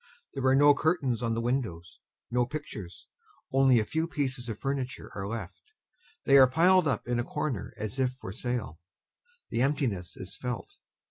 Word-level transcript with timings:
There 0.33 0.43
are 0.47 0.55
no 0.55 0.73
curtains 0.73 1.21
on 1.21 1.35
the 1.35 1.41
windows, 1.41 1.99
no 2.31 2.47
pictures; 2.47 3.07
only 3.51 3.79
a 3.79 3.85
few 3.85 4.07
pieces 4.07 4.49
of 4.49 4.57
furniture 4.57 5.11
are 5.13 5.27
left; 5.27 5.61
they 6.25 6.39
are 6.39 6.49
piled 6.49 6.87
up 6.87 7.07
in 7.07 7.19
a 7.19 7.23
corner 7.23 7.71
as 7.77 7.99
if 7.99 8.13
for 8.13 8.31
sale. 8.31 8.79
The 9.51 9.61
emptiness 9.61 10.17
is 10.17 10.35
felt. 10.35 10.73